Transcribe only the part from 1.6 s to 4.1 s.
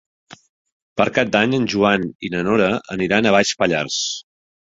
Joan i na Nora aniran a Baix Pallars.